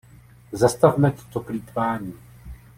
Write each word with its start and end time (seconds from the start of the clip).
Zastavme 0.51 1.11
toto 1.11 1.39
plýtvání! 1.39 2.13